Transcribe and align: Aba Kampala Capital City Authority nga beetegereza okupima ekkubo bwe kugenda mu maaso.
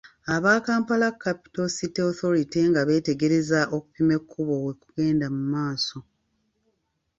Aba 0.33 0.53
Kampala 0.65 1.07
Capital 1.23 1.67
City 1.77 1.99
Authority 2.09 2.61
nga 2.69 2.81
beetegereza 2.87 3.59
okupima 3.75 4.11
ekkubo 4.19 4.53
bwe 4.63 4.75
kugenda 4.81 5.25
mu 5.35 5.43
maaso. 5.53 5.97